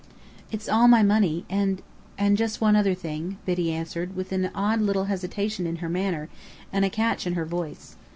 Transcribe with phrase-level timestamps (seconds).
[0.51, 1.79] "It's all my money, and
[2.17, 6.27] and just one other thing!" Biddy answered, with an odd little hesitation in her manner
[6.73, 7.95] and a catch in her voice.